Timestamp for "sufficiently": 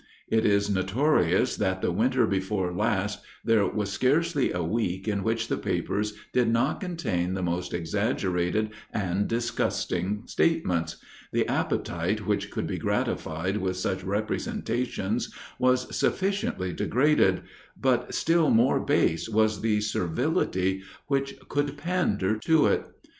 15.95-16.73